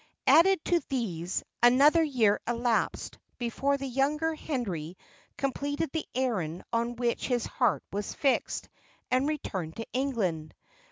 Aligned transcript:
Added 0.25 0.65
to 0.65 0.79
these, 0.89 1.43
another 1.61 2.01
year 2.01 2.41
elapsed 2.47 3.19
before 3.37 3.77
the 3.77 3.85
younger 3.85 4.33
Henry 4.33 4.97
completed 5.37 5.91
the 5.91 6.07
errand 6.15 6.63
on 6.73 6.95
which 6.95 7.27
his 7.27 7.45
heart 7.45 7.83
was 7.93 8.15
fixed, 8.15 8.67
and 9.11 9.27
returned 9.29 9.75
to 9.75 9.85
England. 9.93 10.55